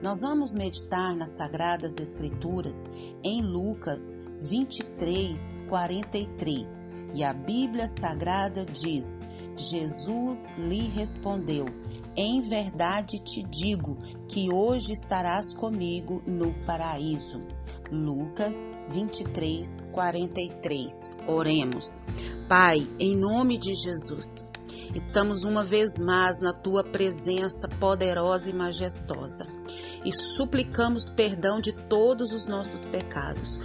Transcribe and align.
Nós 0.00 0.20
vamos 0.20 0.54
meditar 0.54 1.16
nas 1.16 1.32
Sagradas 1.32 1.98
Escrituras 1.98 2.88
em 3.22 3.42
Lucas 3.42 4.16
23, 4.40 5.64
43. 5.68 6.88
E 7.16 7.24
a 7.24 7.32
Bíblia 7.32 7.88
Sagrada 7.88 8.64
diz: 8.64 9.26
Jesus 9.56 10.54
lhe 10.56 10.82
respondeu: 10.82 11.66
Em 12.14 12.40
verdade 12.42 13.18
te 13.18 13.42
digo 13.42 13.98
que 14.28 14.52
hoje 14.52 14.92
estarás 14.92 15.52
comigo 15.52 16.22
no 16.24 16.54
paraíso. 16.64 17.42
Lucas 17.90 18.68
23, 18.90 19.80
43. 19.90 21.16
Oremos. 21.26 22.02
Pai, 22.48 22.88
em 23.00 23.16
nome 23.16 23.58
de 23.58 23.74
Jesus, 23.74 24.46
estamos 24.94 25.42
uma 25.42 25.64
vez 25.64 25.98
mais 25.98 26.38
na 26.40 26.52
tua 26.52 26.84
presença 26.84 27.66
poderosa 27.80 28.48
e 28.48 28.52
majestosa 28.52 29.57
e 30.04 30.12
suplicamos 30.12 31.08
perdão 31.08 31.60
de 31.60 31.72
todos 31.72 32.32
os 32.32 32.46
nossos 32.46 32.84
pecados. 32.84 33.58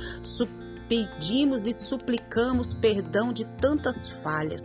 Pedimos 0.88 1.66
e 1.66 1.73
suplicamos 1.73 2.73
perdão 2.73 3.31
de 3.31 3.45
tantas 3.59 4.22
falhas. 4.22 4.62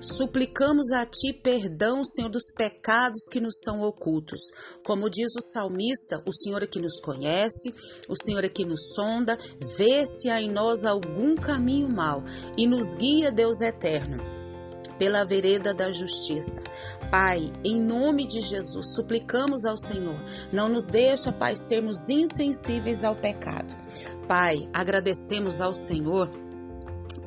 Suplicamos 0.00 0.92
a 0.92 1.04
Ti 1.04 1.32
perdão, 1.32 2.04
Senhor, 2.04 2.30
dos 2.30 2.52
pecados 2.56 3.28
que 3.28 3.40
nos 3.40 3.60
são 3.60 3.82
ocultos. 3.82 4.40
Como 4.84 5.10
diz 5.10 5.34
o 5.36 5.42
salmista, 5.42 6.22
o 6.24 6.32
Senhor 6.32 6.62
é 6.62 6.66
que 6.66 6.80
nos 6.80 7.00
conhece, 7.00 7.74
o 8.08 8.14
Senhor 8.14 8.44
é 8.44 8.48
que 8.48 8.64
nos 8.64 8.94
sonda, 8.94 9.36
vê 9.76 10.06
se 10.06 10.30
há 10.30 10.40
em 10.40 10.50
nós 10.50 10.84
algum 10.84 11.34
caminho 11.34 11.88
mau 11.88 12.22
e 12.56 12.66
nos 12.66 12.94
guia, 12.94 13.32
Deus 13.32 13.60
eterno 13.60 14.37
pela 14.98 15.24
vereda 15.24 15.72
da 15.72 15.90
justiça. 15.90 16.62
Pai, 17.10 17.52
em 17.64 17.80
nome 17.80 18.26
de 18.26 18.40
Jesus, 18.40 18.94
suplicamos 18.94 19.64
ao 19.64 19.76
Senhor, 19.76 20.22
não 20.52 20.68
nos 20.68 20.86
deixa, 20.86 21.32
Pai, 21.32 21.56
sermos 21.56 22.08
insensíveis 22.08 23.04
ao 23.04 23.14
pecado. 23.14 23.74
Pai, 24.26 24.68
agradecemos 24.74 25.60
ao 25.60 25.72
Senhor 25.72 26.30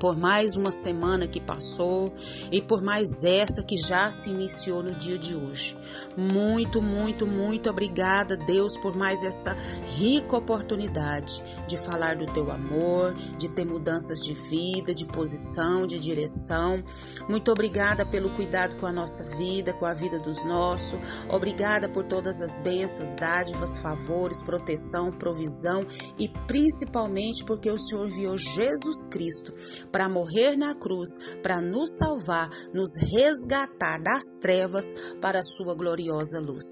por 0.01 0.17
mais 0.17 0.55
uma 0.55 0.71
semana 0.71 1.27
que 1.27 1.39
passou 1.39 2.11
e 2.51 2.59
por 2.59 2.81
mais 2.81 3.23
essa 3.23 3.61
que 3.61 3.77
já 3.77 4.11
se 4.11 4.31
iniciou 4.31 4.81
no 4.81 4.95
dia 4.95 5.15
de 5.15 5.35
hoje. 5.35 5.77
Muito, 6.17 6.81
muito, 6.81 7.27
muito 7.27 7.69
obrigada, 7.69 8.35
Deus, 8.35 8.75
por 8.75 8.95
mais 8.95 9.21
essa 9.21 9.55
rica 9.99 10.37
oportunidade 10.37 11.43
de 11.67 11.77
falar 11.77 12.15
do 12.15 12.25
teu 12.25 12.49
amor, 12.49 13.13
de 13.37 13.47
ter 13.47 13.63
mudanças 13.63 14.19
de 14.19 14.33
vida, 14.33 14.91
de 14.91 15.05
posição, 15.05 15.85
de 15.85 15.99
direção. 15.99 16.83
Muito 17.29 17.51
obrigada 17.51 18.03
pelo 18.03 18.31
cuidado 18.31 18.77
com 18.77 18.87
a 18.87 18.91
nossa 18.91 19.23
vida, 19.35 19.71
com 19.71 19.85
a 19.85 19.93
vida 19.93 20.17
dos 20.17 20.43
nossos. 20.43 20.99
Obrigada 21.29 21.87
por 21.87 22.05
todas 22.05 22.41
as 22.41 22.57
bênçãos, 22.57 23.13
dádivas, 23.13 23.77
favores, 23.77 24.41
proteção, 24.41 25.11
provisão 25.11 25.85
e 26.17 26.27
principalmente 26.27 27.43
porque 27.43 27.69
o 27.69 27.77
Senhor 27.77 28.07
viu 28.07 28.35
Jesus 28.35 29.05
Cristo 29.05 29.53
para 29.91 30.09
morrer 30.09 30.57
na 30.57 30.73
cruz, 30.73 31.09
para 31.41 31.61
nos 31.61 31.97
salvar, 31.97 32.49
nos 32.73 32.91
resgatar 33.13 34.01
das 34.01 34.33
trevas 34.39 34.93
para 35.19 35.39
a 35.39 35.43
sua 35.43 35.75
gloriosa 35.75 36.39
luz. 36.39 36.65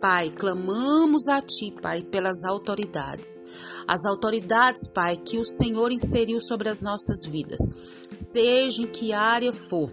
Pai, 0.00 0.30
clamamos 0.30 1.28
a 1.28 1.40
Ti, 1.40 1.74
Pai, 1.80 2.02
pelas 2.02 2.44
autoridades. 2.44 3.28
As 3.86 4.04
autoridades, 4.04 4.86
Pai, 4.88 5.16
que 5.16 5.38
o 5.38 5.44
Senhor 5.44 5.90
inseriu 5.90 6.40
sobre 6.40 6.68
as 6.68 6.80
nossas 6.80 7.24
vidas, 7.24 7.60
seja 8.10 8.82
em 8.82 8.86
que 8.86 9.12
área 9.12 9.52
for 9.52 9.90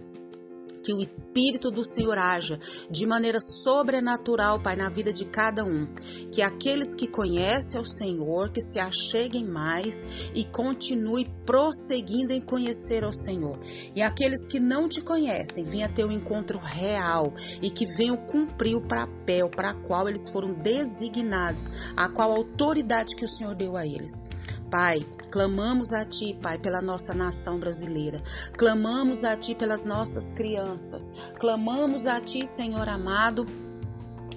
que 0.86 0.94
o 0.94 1.00
Espírito 1.00 1.68
do 1.68 1.84
Senhor 1.84 2.16
haja 2.16 2.60
de 2.88 3.04
maneira 3.06 3.40
sobrenatural, 3.40 4.60
Pai, 4.60 4.76
na 4.76 4.88
vida 4.88 5.12
de 5.12 5.24
cada 5.24 5.64
um. 5.64 5.84
Que 6.30 6.40
aqueles 6.40 6.94
que 6.94 7.08
conhecem 7.08 7.80
o 7.80 7.84
Senhor, 7.84 8.50
que 8.50 8.60
se 8.60 8.78
acheguem 8.78 9.44
mais 9.44 10.30
e 10.32 10.44
continue 10.44 11.28
prosseguindo 11.44 12.32
em 12.32 12.40
conhecer 12.40 13.02
ao 13.02 13.12
Senhor. 13.12 13.58
E 13.96 14.00
aqueles 14.00 14.46
que 14.46 14.60
não 14.60 14.88
te 14.88 15.00
conhecem, 15.00 15.64
venham 15.64 15.92
ter 15.92 16.04
um 16.04 16.12
encontro 16.12 16.56
real 16.58 17.34
e 17.60 17.68
que 17.68 17.84
venham 17.84 18.16
cumprir 18.16 18.76
o 18.76 18.86
papel 18.86 19.50
para 19.50 19.74
qual 19.74 20.08
eles 20.08 20.28
foram 20.28 20.54
designados, 20.54 21.92
a 21.96 22.08
qual 22.08 22.30
autoridade 22.30 23.16
que 23.16 23.24
o 23.24 23.28
Senhor 23.28 23.56
deu 23.56 23.76
a 23.76 23.84
eles. 23.84 24.24
Pai, 24.70 25.06
clamamos 25.30 25.92
a 25.92 26.04
Ti, 26.04 26.38
Pai, 26.42 26.58
pela 26.58 26.82
nossa 26.82 27.14
nação 27.14 27.58
brasileira. 27.58 28.22
Clamamos 28.56 29.24
a 29.24 29.36
Ti 29.36 29.54
pelas 29.54 29.84
nossas 29.84 30.32
crianças. 30.32 31.14
Clamamos 31.38 32.06
a 32.06 32.20
Ti, 32.20 32.46
Senhor 32.46 32.88
amado 32.88 33.46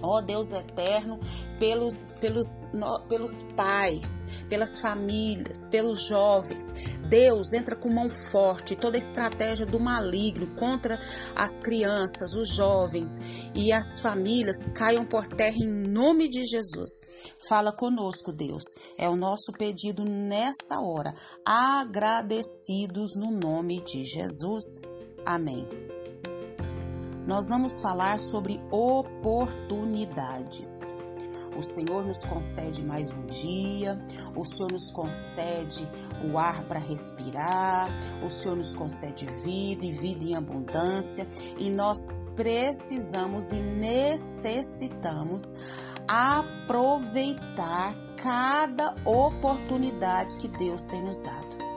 ó 0.02 0.22
Deus 0.22 0.52
eterno, 0.52 1.20
pelos, 1.60 2.06
pelos, 2.20 2.68
no, 2.74 3.00
pelos 3.02 3.42
pais, 3.56 4.44
pelas 4.50 4.80
famílias, 4.80 5.68
pelos 5.68 6.06
jovens. 6.08 6.98
Deus 7.10 7.54
entra 7.54 7.76
com 7.76 7.90
mão 7.90 8.10
forte, 8.10 8.76
toda 8.76 8.98
a 8.98 9.00
estratégia 9.00 9.66
do 9.66 9.80
maligno 9.80 10.48
contra 10.56 11.00
as 11.36 11.60
crianças, 11.60 12.34
os 12.34 12.50
jovens 12.56 13.20
e 13.54 13.72
as 13.72 14.00
famílias 14.00 14.66
caiam 14.74 15.06
por 15.06 15.28
terra 15.28 15.58
em 15.58 15.68
nome 15.68 16.30
de 16.30 16.46
Jesus. 16.46 17.02
Fala 17.48 17.72
conosco, 17.72 18.32
Deus. 18.32 18.64
É 18.98 19.10
o 19.10 19.16
nosso 19.16 19.52
pedido 19.52 20.06
nessa 20.06 20.80
hora, 20.80 21.14
agradecidos 21.46 23.16
no 23.16 23.32
nome 23.32 23.82
de 23.84 24.04
Jesus. 24.04 24.80
Amém 25.26 25.99
nós 27.30 27.48
vamos 27.50 27.80
falar 27.80 28.18
sobre 28.18 28.60
oportunidades. 28.72 30.92
O 31.56 31.62
Senhor 31.62 32.04
nos 32.04 32.26
concede 32.26 32.82
mais 32.82 33.14
um 33.14 33.28
dia, 33.28 34.04
o 34.36 34.44
Senhor 34.44 34.72
nos 34.72 34.90
concede 34.90 35.88
o 36.24 36.40
ar 36.40 36.64
para 36.64 36.80
respirar, 36.80 37.88
o 38.26 38.32
Senhor 38.32 38.56
nos 38.56 38.74
concede 38.74 39.28
vida 39.44 39.86
e 39.86 39.92
vida 39.92 40.24
em 40.24 40.34
abundância, 40.34 41.28
e 41.60 41.70
nós 41.70 42.00
precisamos 42.36 43.52
e 43.52 43.58
necessitamos 43.58 45.56
aproveitar 46.08 47.94
cada 48.18 48.96
oportunidade 49.06 50.36
que 50.38 50.48
Deus 50.48 50.84
tem 50.86 51.04
nos 51.04 51.22
dado. 51.22 51.69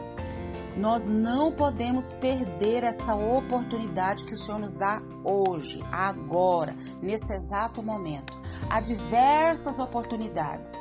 Nós 0.76 1.06
não 1.06 1.52
podemos 1.52 2.12
perder 2.12 2.82
essa 2.82 3.14
oportunidade 3.14 4.24
que 4.24 4.34
o 4.34 4.38
Senhor 4.38 4.58
nos 4.58 4.74
dá 4.74 5.02
hoje, 5.22 5.82
agora, 5.92 6.74
nesse 7.00 7.32
exato 7.32 7.82
momento. 7.82 8.36
Há 8.70 8.80
diversas 8.80 9.78
oportunidades. 9.78 10.72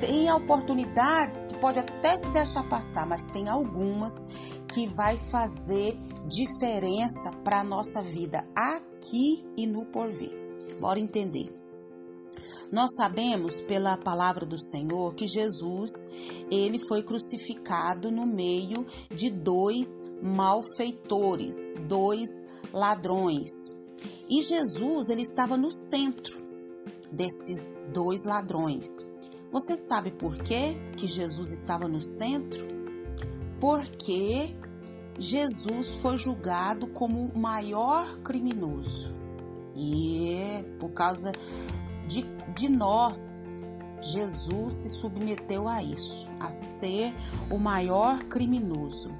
Tem 0.00 0.32
oportunidades 0.32 1.44
que 1.44 1.58
pode 1.58 1.78
até 1.78 2.16
se 2.16 2.30
deixar 2.30 2.66
passar, 2.68 3.06
mas 3.06 3.26
tem 3.26 3.48
algumas 3.48 4.26
que 4.66 4.86
vai 4.86 5.18
fazer 5.18 5.98
diferença 6.26 7.30
para 7.44 7.60
a 7.60 7.64
nossa 7.64 8.00
vida 8.00 8.46
aqui 8.56 9.44
e 9.56 9.66
no 9.66 9.84
porvir. 9.86 10.32
Bora 10.80 10.98
entender. 10.98 11.59
Nós 12.72 12.94
sabemos 12.94 13.60
pela 13.60 13.96
palavra 13.96 14.46
do 14.46 14.56
Senhor 14.56 15.14
que 15.14 15.26
Jesus, 15.26 15.90
ele 16.50 16.78
foi 16.78 17.02
crucificado 17.02 18.12
no 18.12 18.24
meio 18.26 18.86
de 19.12 19.28
dois 19.28 19.88
malfeitores, 20.22 21.74
dois 21.88 22.30
ladrões. 22.72 23.50
E 24.28 24.40
Jesus, 24.42 25.08
ele 25.08 25.22
estava 25.22 25.56
no 25.56 25.70
centro 25.70 26.38
desses 27.10 27.82
dois 27.92 28.24
ladrões. 28.24 29.10
Você 29.50 29.76
sabe 29.76 30.12
por 30.12 30.36
quê 30.38 30.76
que 30.96 31.08
Jesus 31.08 31.50
estava 31.50 31.88
no 31.88 32.00
centro? 32.00 32.68
Porque 33.58 34.54
Jesus 35.18 35.94
foi 35.94 36.16
julgado 36.16 36.86
como 36.86 37.26
o 37.26 37.38
maior 37.38 38.18
criminoso. 38.18 39.12
E 39.74 40.34
é 40.34 40.62
por 40.78 40.92
causa 40.92 41.32
de, 42.10 42.26
de 42.56 42.68
nós, 42.68 43.56
Jesus 44.00 44.74
se 44.74 44.90
submeteu 44.90 45.68
a 45.68 45.80
isso, 45.80 46.28
a 46.40 46.50
ser 46.50 47.14
o 47.48 47.56
maior 47.56 48.24
criminoso. 48.24 49.14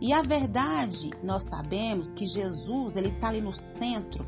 E 0.00 0.12
a 0.12 0.20
verdade, 0.20 1.10
nós 1.22 1.44
sabemos 1.44 2.10
que 2.10 2.26
Jesus, 2.26 2.96
ele 2.96 3.06
está 3.06 3.28
ali 3.28 3.40
no 3.40 3.52
centro 3.52 4.26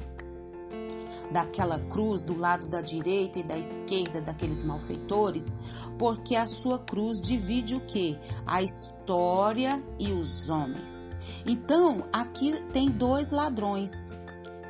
daquela 1.33 1.79
cruz 1.79 2.23
do 2.23 2.37
lado 2.37 2.67
da 2.69 2.81
direita 2.81 3.39
e 3.41 3.43
da 3.43 3.59
esquerda 3.59 4.21
daqueles 4.21 4.63
malfeitores, 4.63 5.59
porque 5.99 6.37
a 6.37 6.47
sua 6.47 6.79
cruz 6.79 7.21
divide 7.21 7.75
o 7.75 7.81
que? 7.81 8.19
A 8.47 8.63
história 8.63 9.83
e 9.99 10.13
os 10.13 10.49
homens. 10.49 11.09
Então, 11.45 12.05
aqui 12.13 12.61
tem 12.73 12.89
dois 12.89 13.31
ladrões, 13.31 14.09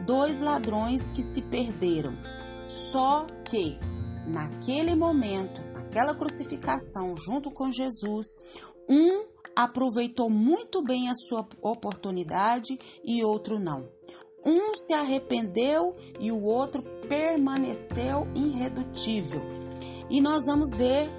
dois 0.07 0.41
ladrões 0.41 1.11
que 1.11 1.23
se 1.23 1.43
perderam. 1.43 2.15
Só 2.71 3.27
que 3.45 3.77
naquele 4.29 4.95
momento, 4.95 5.61
naquela 5.75 6.15
crucificação 6.15 7.17
junto 7.17 7.51
com 7.51 7.73
Jesus, 7.73 8.29
um 8.89 9.25
aproveitou 9.57 10.31
muito 10.31 10.81
bem 10.81 11.11
a 11.11 11.15
sua 11.17 11.45
oportunidade 11.61 12.79
e 13.05 13.25
outro 13.25 13.59
não. 13.59 13.89
Um 14.47 14.73
se 14.77 14.95
arrependeu 14.95 15.97
e 16.21 16.31
o 16.31 16.43
outro 16.45 16.81
permaneceu 17.09 18.29
irredutível. 18.37 19.43
E 20.09 20.21
nós 20.21 20.47
vamos 20.47 20.73
ver 20.73 21.11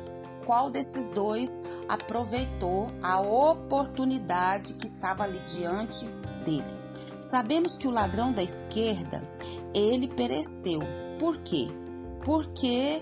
qual 0.46 0.70
desses 0.70 1.10
dois 1.10 1.50
aproveitou 1.88 2.90
a 3.04 3.20
oportunidade 3.20 4.74
que 4.76 4.86
estava 4.86 5.24
ali 5.24 5.40
diante 5.42 6.06
dele. 6.46 6.82
Sabemos 7.22 7.78
que 7.78 7.88
o 7.88 7.92
ladrão 7.92 8.32
da 8.32 8.42
esquerda, 8.42 9.22
ele 9.76 10.08
pereceu. 10.08 10.82
Por 11.22 11.38
quê? 11.44 11.68
Porque 12.26 13.00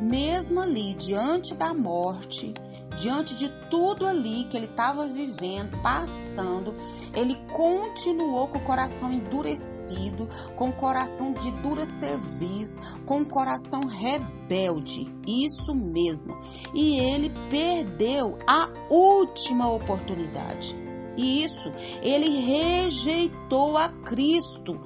mesmo 0.00 0.58
ali 0.58 0.94
diante 0.94 1.54
da 1.54 1.74
morte, 1.74 2.54
diante 2.96 3.36
de 3.36 3.50
tudo 3.68 4.06
ali 4.06 4.44
que 4.44 4.56
ele 4.56 4.64
estava 4.64 5.06
vivendo, 5.06 5.76
passando, 5.82 6.74
ele 7.14 7.36
continuou 7.52 8.48
com 8.48 8.56
o 8.56 8.64
coração 8.64 9.12
endurecido, 9.12 10.26
com 10.56 10.70
o 10.70 10.72
coração 10.72 11.34
de 11.34 11.50
dura 11.60 11.84
cerviz, 11.84 12.80
com 13.04 13.20
o 13.20 13.26
coração 13.26 13.84
rebelde. 13.84 15.14
Isso 15.26 15.74
mesmo. 15.74 16.38
E 16.72 16.98
ele 16.98 17.30
perdeu 17.50 18.38
a 18.46 18.66
última 18.88 19.70
oportunidade. 19.70 20.74
E 21.18 21.44
isso, 21.44 21.70
ele 22.00 22.30
rejeitou 22.46 23.76
a 23.76 23.90
Cristo, 23.90 24.80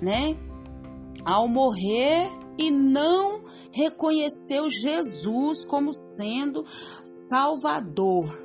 né? 0.00 0.36
Ao 1.28 1.46
morrer 1.46 2.26
e 2.56 2.70
não 2.70 3.42
reconheceu 3.70 4.70
Jesus 4.70 5.62
como 5.62 5.92
sendo 5.92 6.64
Salvador. 7.04 8.42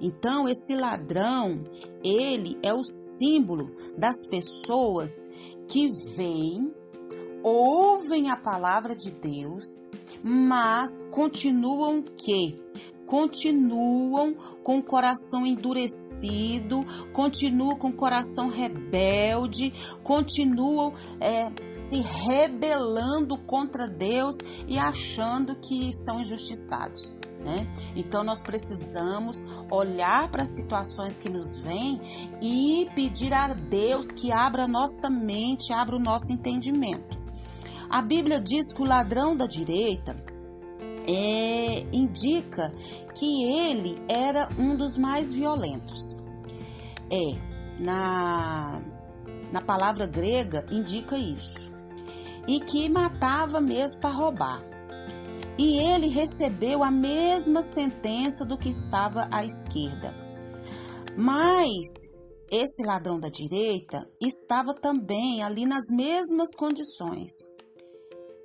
Então, 0.00 0.48
esse 0.48 0.74
ladrão, 0.74 1.62
ele 2.02 2.58
é 2.62 2.72
o 2.72 2.82
símbolo 2.82 3.70
das 3.94 4.24
pessoas 4.24 5.10
que 5.68 5.90
vêm, 6.16 6.72
ouvem 7.42 8.30
a 8.30 8.36
palavra 8.36 8.96
de 8.96 9.10
Deus, 9.10 9.90
mas 10.24 11.02
continuam 11.10 12.00
que 12.00 12.58
continuam 13.08 14.34
com 14.62 14.78
o 14.78 14.82
coração 14.82 15.46
endurecido, 15.46 16.84
continuam 17.10 17.74
com 17.76 17.88
o 17.88 17.92
coração 17.92 18.48
rebelde, 18.48 19.72
continuam 20.02 20.92
é, 21.18 21.50
se 21.72 22.00
rebelando 22.00 23.38
contra 23.38 23.88
Deus 23.88 24.36
e 24.68 24.78
achando 24.78 25.56
que 25.56 25.92
são 25.94 26.20
injustiçados. 26.20 27.16
Né? 27.40 27.66
Então 27.96 28.22
nós 28.22 28.42
precisamos 28.42 29.46
olhar 29.70 30.30
para 30.30 30.42
as 30.42 30.54
situações 30.54 31.16
que 31.16 31.30
nos 31.30 31.56
vêm 31.56 31.98
e 32.42 32.90
pedir 32.94 33.32
a 33.32 33.54
Deus 33.54 34.12
que 34.12 34.30
abra 34.30 34.64
a 34.64 34.68
nossa 34.68 35.08
mente, 35.08 35.72
abra 35.72 35.96
o 35.96 36.00
nosso 36.00 36.30
entendimento. 36.30 37.16
A 37.88 38.02
Bíblia 38.02 38.38
diz 38.38 38.74
que 38.74 38.82
o 38.82 38.84
ladrão 38.84 39.34
da 39.34 39.46
direita 39.46 40.27
é, 41.08 41.86
indica 41.90 42.70
que 43.14 43.44
ele 43.44 44.00
era 44.06 44.48
um 44.58 44.76
dos 44.76 44.98
mais 44.98 45.32
violentos. 45.32 46.18
É, 47.10 47.80
na, 47.80 48.82
na 49.50 49.62
palavra 49.62 50.06
grega 50.06 50.66
indica 50.70 51.16
isso. 51.16 51.70
E 52.46 52.60
que 52.60 52.88
matava 52.88 53.60
mesmo 53.60 54.00
para 54.00 54.10
roubar. 54.14 54.62
E 55.58 55.78
ele 55.78 56.08
recebeu 56.08 56.84
a 56.84 56.90
mesma 56.90 57.62
sentença 57.62 58.44
do 58.44 58.58
que 58.58 58.68
estava 58.68 59.28
à 59.30 59.44
esquerda. 59.44 60.14
Mas 61.16 62.16
esse 62.50 62.84
ladrão 62.84 63.18
da 63.18 63.28
direita 63.28 64.08
estava 64.20 64.72
também 64.74 65.42
ali 65.42 65.66
nas 65.66 65.90
mesmas 65.90 66.54
condições. 66.54 67.32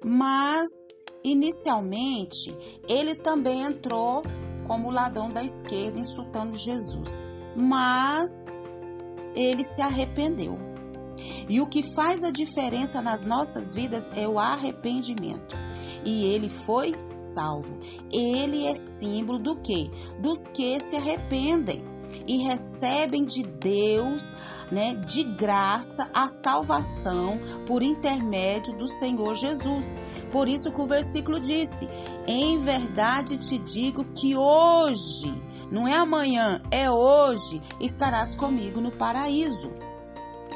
Mas 0.03 1.03
Inicialmente, 1.23 2.53
ele 2.88 3.15
também 3.15 3.61
entrou 3.61 4.23
como 4.67 4.91
ladrão 4.91 5.31
da 5.31 5.41
esquerda, 5.41 5.97
insultando 5.97 6.57
Jesus, 6.57 7.25
mas 7.55 8.47
ele 9.33 9.63
se 9.63 9.81
arrependeu. 9.81 10.59
E 11.47 11.61
o 11.61 11.67
que 11.67 11.81
faz 11.94 12.25
a 12.25 12.31
diferença 12.31 13.01
nas 13.01 13.23
nossas 13.23 13.73
vidas 13.73 14.11
é 14.17 14.27
o 14.27 14.38
arrependimento. 14.38 15.55
E 16.03 16.25
ele 16.25 16.50
foi 16.50 16.94
salvo. 17.07 17.79
Ele 18.11 18.65
é 18.65 18.75
símbolo 18.75 19.39
do 19.39 19.55
que? 19.55 19.89
Dos 20.19 20.47
que 20.47 20.77
se 20.81 20.97
arrependem 20.97 21.92
e 22.27 22.38
recebem 22.38 23.25
de 23.25 23.44
Deus, 23.44 24.36
né, 24.71 24.95
de 24.95 25.24
graça 25.24 26.10
a 26.13 26.27
salvação 26.27 27.39
por 27.65 27.83
intermédio 27.83 28.77
do 28.77 28.88
Senhor 28.88 29.36
Jesus. 29.36 29.98
Por 30.31 30.48
isso 30.48 30.71
que 30.71 30.81
o 30.81 30.88
versículo 30.88 31.39
disse: 31.39 31.88
"Em 32.27 32.60
verdade 32.60 33.38
te 33.38 33.57
digo 33.57 34.06
que 34.06 34.36
hoje, 34.36 35.33
não 35.71 35.88
é 35.88 35.95
amanhã, 35.95 36.62
é 36.71 36.89
hoje, 36.89 37.62
estarás 37.80 38.36
comigo 38.36 38.81
no 38.81 38.92
paraíso." 38.92 39.92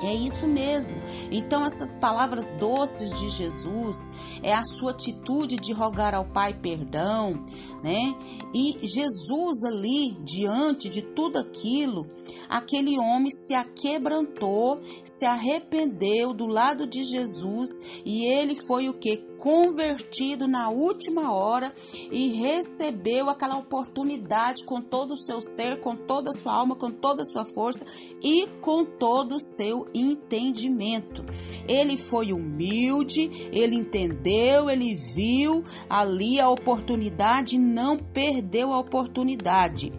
É 0.03 0.13
isso 0.13 0.47
mesmo. 0.47 0.95
Então, 1.31 1.65
essas 1.65 1.97
palavras 1.97 2.51
doces 2.51 3.19
de 3.19 3.29
Jesus 3.29 4.09
é 4.43 4.53
a 4.53 4.63
sua 4.63 4.91
atitude 4.91 5.55
de 5.55 5.73
rogar 5.73 6.13
ao 6.13 6.25
Pai 6.25 6.53
perdão, 6.53 7.43
né? 7.83 8.15
E 8.53 8.77
Jesus 8.85 9.63
ali, 9.63 10.15
diante 10.23 10.87
de 10.87 11.01
tudo 11.01 11.39
aquilo, 11.39 12.07
aquele 12.47 12.97
homem 12.99 13.31
se 13.31 13.53
aquebrantou, 13.53 14.79
se 15.03 15.25
arrependeu 15.25 16.33
do 16.33 16.45
lado 16.45 16.85
de 16.85 17.03
Jesus 17.03 17.69
e 18.05 18.25
ele 18.25 18.55
foi 18.67 18.89
o 18.89 18.93
que? 18.93 19.17
Convertido 19.37 20.47
na 20.47 20.69
última 20.69 21.31
hora 21.31 21.73
e 22.11 22.29
recebeu 22.29 23.29
aquela 23.29 23.57
oportunidade 23.57 24.65
com 24.65 24.81
todo 24.81 25.11
o 25.11 25.17
seu 25.17 25.41
ser, 25.41 25.79
com 25.79 25.95
toda 25.95 26.31
a 26.31 26.33
sua 26.33 26.53
alma, 26.53 26.75
com 26.75 26.91
toda 26.91 27.21
a 27.21 27.25
sua 27.25 27.45
força 27.45 27.85
e 28.21 28.47
com 28.61 28.83
todo 28.83 29.35
o 29.35 29.39
seu 29.39 29.87
entendimento. 29.93 31.23
Ele 31.67 31.97
foi 31.97 32.33
humilde, 32.33 33.49
ele 33.51 33.75
entendeu, 33.75 34.69
ele 34.69 34.95
viu 34.95 35.63
ali 35.89 36.39
a 36.39 36.49
oportunidade 36.49 37.57
não 37.57 37.97
perdeu 37.97 38.73
a 38.73 38.79
oportunidade. 38.79 39.93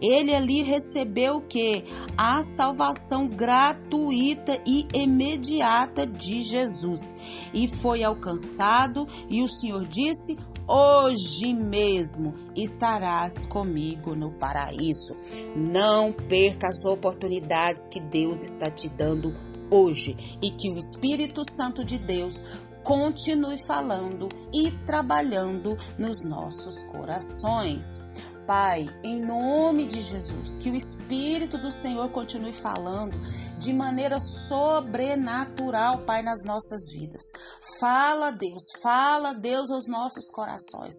Ele 0.00 0.34
ali 0.34 0.62
recebeu 0.62 1.38
o 1.38 1.40
que? 1.42 1.84
A 2.16 2.42
salvação 2.42 3.26
gratuita 3.26 4.60
e 4.66 4.86
imediata 4.94 6.06
de 6.06 6.42
Jesus. 6.42 7.16
E 7.52 7.66
foi 7.66 8.04
alcançado, 8.04 9.06
e 9.28 9.42
o 9.42 9.48
Senhor 9.48 9.84
disse: 9.86 10.38
Hoje 10.66 11.54
mesmo 11.54 12.34
estarás 12.54 13.46
comigo 13.46 14.14
no 14.14 14.32
paraíso. 14.38 15.16
Não 15.56 16.12
perca 16.12 16.68
as 16.68 16.84
oportunidades 16.84 17.86
que 17.86 17.98
Deus 18.00 18.42
está 18.42 18.70
te 18.70 18.86
dando 18.88 19.34
hoje 19.70 20.38
e 20.42 20.50
que 20.50 20.70
o 20.70 20.78
Espírito 20.78 21.42
Santo 21.50 21.84
de 21.84 21.98
Deus 21.98 22.44
continue 22.82 23.58
falando 23.66 24.28
e 24.52 24.70
trabalhando 24.86 25.76
nos 25.98 26.22
nossos 26.22 26.82
corações. 26.84 28.04
Pai, 28.48 28.88
em 29.04 29.20
nome 29.20 29.84
de 29.84 30.00
Jesus, 30.00 30.56
que 30.56 30.70
o 30.70 30.74
Espírito 30.74 31.58
do 31.58 31.70
Senhor 31.70 32.08
continue 32.08 32.54
falando 32.54 33.20
de 33.58 33.74
maneira 33.74 34.18
sobrenatural, 34.18 35.98
Pai, 36.06 36.22
nas 36.22 36.42
nossas 36.46 36.90
vidas. 36.90 37.20
Fala, 37.78 38.30
Deus, 38.30 38.62
fala, 38.82 39.34
Deus, 39.34 39.70
aos 39.70 39.86
nossos 39.86 40.30
corações. 40.30 40.94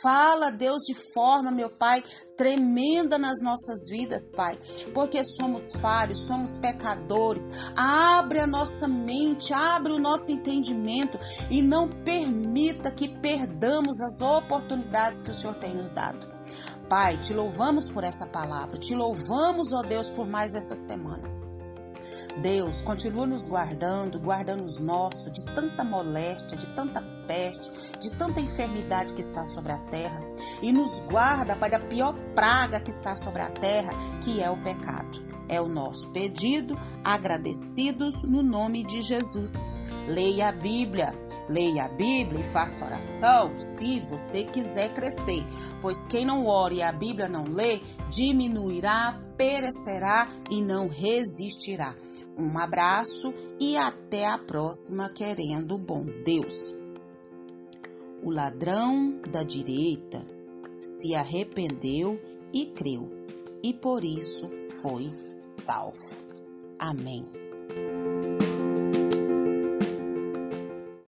Fala, 0.00 0.48
Deus, 0.52 0.82
de 0.82 0.94
forma, 1.12 1.50
meu 1.50 1.70
Pai, 1.70 2.04
tremenda 2.36 3.18
nas 3.18 3.42
nossas 3.42 3.88
vidas, 3.90 4.30
Pai, 4.36 4.56
porque 4.94 5.24
somos 5.24 5.72
falhos, 5.72 6.24
somos 6.24 6.54
pecadores. 6.54 7.50
Abre 7.76 8.38
a 8.38 8.46
nossa 8.46 8.86
mente, 8.86 9.52
abre 9.52 9.90
o 9.92 9.98
nosso 9.98 10.30
entendimento 10.30 11.18
e 11.50 11.62
não 11.62 11.88
permita 12.04 12.92
que 12.92 13.08
perdamos 13.08 14.00
as 14.00 14.20
oportunidades 14.20 15.20
que 15.20 15.32
o 15.32 15.34
Senhor 15.34 15.56
tem 15.56 15.74
nos 15.74 15.90
dado. 15.90 16.30
Pai, 16.92 17.16
te 17.16 17.32
louvamos 17.32 17.88
por 17.88 18.04
essa 18.04 18.26
palavra, 18.26 18.76
te 18.76 18.94
louvamos, 18.94 19.72
ó 19.72 19.80
Deus, 19.80 20.10
por 20.10 20.26
mais 20.26 20.54
essa 20.54 20.76
semana. 20.76 21.26
Deus, 22.42 22.82
continua 22.82 23.24
nos 23.24 23.46
guardando, 23.46 24.20
guardando 24.20 24.62
os 24.62 24.78
nossos 24.78 25.32
de 25.32 25.42
tanta 25.54 25.84
moléstia, 25.84 26.54
de 26.54 26.66
tanta 26.74 27.00
peste, 27.26 27.98
de 27.98 28.10
tanta 28.10 28.42
enfermidade 28.42 29.14
que 29.14 29.22
está 29.22 29.46
sobre 29.46 29.72
a 29.72 29.78
terra. 29.78 30.20
E 30.60 30.70
nos 30.70 31.00
guarda, 31.10 31.56
Pai, 31.56 31.70
da 31.70 31.80
pior 31.80 32.14
praga 32.34 32.78
que 32.78 32.90
está 32.90 33.16
sobre 33.16 33.40
a 33.40 33.48
terra, 33.48 33.94
que 34.22 34.42
é 34.42 34.50
o 34.50 34.62
pecado. 34.62 35.18
É 35.48 35.58
o 35.62 35.68
nosso 35.68 36.10
pedido, 36.10 36.78
agradecidos 37.02 38.22
no 38.22 38.42
nome 38.42 38.84
de 38.84 39.00
Jesus. 39.00 39.64
Leia 40.08 40.48
a 40.48 40.52
Bíblia. 40.52 41.14
Leia 41.48 41.84
a 41.84 41.88
Bíblia 41.88 42.40
e 42.40 42.44
faça 42.44 42.84
oração 42.84 43.58
se 43.58 44.00
você 44.00 44.44
quiser 44.44 44.92
crescer. 44.94 45.44
Pois 45.80 46.06
quem 46.06 46.24
não 46.24 46.46
ora 46.46 46.74
e 46.74 46.82
a 46.82 46.92
Bíblia 46.92 47.28
não 47.28 47.44
lê, 47.44 47.80
diminuirá, 48.08 49.20
perecerá 49.36 50.28
e 50.50 50.62
não 50.62 50.88
resistirá. 50.88 51.94
Um 52.38 52.58
abraço 52.58 53.34
e 53.60 53.76
até 53.76 54.26
a 54.26 54.38
próxima, 54.38 55.10
querendo 55.10 55.76
bom 55.76 56.04
Deus. 56.24 56.74
O 58.22 58.30
ladrão 58.30 59.20
da 59.30 59.42
direita 59.42 60.24
se 60.80 61.14
arrependeu 61.14 62.20
e 62.52 62.66
creu, 62.66 63.10
e 63.62 63.74
por 63.74 64.04
isso 64.04 64.48
foi 64.80 65.10
salvo. 65.40 66.16
Amém. 66.78 67.24